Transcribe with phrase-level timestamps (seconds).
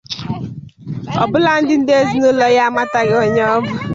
[1.21, 3.71] Ọ bụladị ndị ezinaụlọ ya amataghị onye ọ bụ.